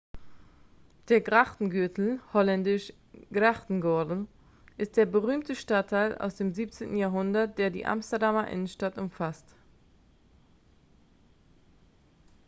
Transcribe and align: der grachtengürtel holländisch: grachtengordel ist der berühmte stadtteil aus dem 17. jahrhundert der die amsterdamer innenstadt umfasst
der 1.09 1.21
grachtengürtel 1.21 2.19
holländisch: 2.33 2.91
grachtengordel 3.31 4.25
ist 4.75 4.97
der 4.97 5.05
berühmte 5.05 5.55
stadtteil 5.55 6.17
aus 6.17 6.37
dem 6.37 6.51
17. 6.55 6.95
jahrhundert 6.97 7.59
der 7.59 7.69
die 7.69 7.85
amsterdamer 7.85 8.47
innenstadt 8.47 8.97
umfasst 8.97 9.45